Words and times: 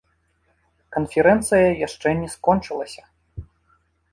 Канферэнцыя 0.95 1.67
яшчэ 1.87 2.07
не 2.23 2.29
скончылася. 2.35 3.03